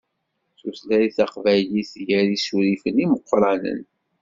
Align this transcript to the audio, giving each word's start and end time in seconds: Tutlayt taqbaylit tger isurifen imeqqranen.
Tutlayt 0.59 1.13
taqbaylit 1.17 1.87
tger 1.95 2.25
isurifen 2.35 3.01
imeqqranen. 3.03 3.81